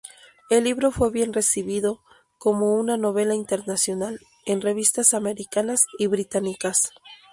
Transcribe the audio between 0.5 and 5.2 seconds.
libro fue bien recibido como una "novela internacional" en revistas